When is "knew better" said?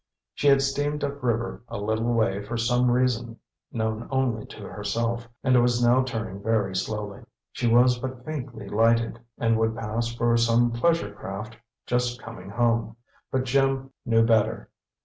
14.03-14.71